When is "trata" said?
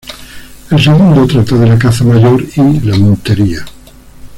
1.27-1.55